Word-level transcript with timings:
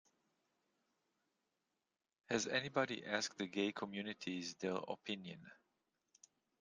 Has 2.27 2.47
anybody 2.47 3.05
asked 3.05 3.37
the 3.37 3.45
gay 3.45 3.71
communities 3.71 4.55
their 4.55 4.73
opinion? 4.87 5.45